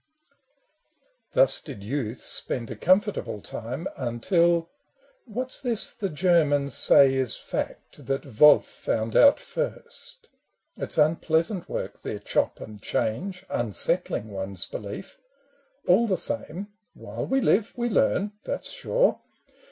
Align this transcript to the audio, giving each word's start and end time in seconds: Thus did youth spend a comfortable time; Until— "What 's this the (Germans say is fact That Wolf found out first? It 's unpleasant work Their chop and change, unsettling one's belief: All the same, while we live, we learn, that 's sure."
Thus 1.33 1.61
did 1.61 1.83
youth 1.83 2.23
spend 2.23 2.71
a 2.71 2.75
comfortable 2.75 3.39
time; 3.39 3.87
Until— 3.95 4.67
"What 5.25 5.51
's 5.51 5.61
this 5.61 5.93
the 5.93 6.09
(Germans 6.09 6.73
say 6.73 7.13
is 7.13 7.35
fact 7.35 8.03
That 8.07 8.25
Wolf 8.39 8.67
found 8.67 9.15
out 9.15 9.39
first? 9.39 10.27
It 10.75 10.91
's 10.91 10.97
unpleasant 10.97 11.69
work 11.69 12.01
Their 12.01 12.17
chop 12.17 12.59
and 12.59 12.81
change, 12.81 13.45
unsettling 13.47 14.31
one's 14.31 14.65
belief: 14.65 15.19
All 15.85 16.07
the 16.07 16.17
same, 16.17 16.69
while 16.95 17.27
we 17.27 17.39
live, 17.39 17.71
we 17.77 17.87
learn, 17.87 18.31
that 18.45 18.65
's 18.65 18.71
sure." 18.71 19.19